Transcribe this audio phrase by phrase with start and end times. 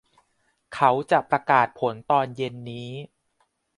[0.75, 2.89] เขาจะประกาศผลตอนเย็นนี้